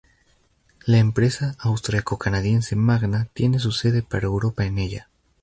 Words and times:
La 0.83 0.97
empresa 0.97 1.55
austriaco-canadiense 1.59 2.75
Magna 2.75 3.27
tiene 3.35 3.59
su 3.59 3.71
sede 3.71 4.01
para 4.01 4.25
Europa 4.25 4.65
en 4.65 4.79
ella. 4.79 5.09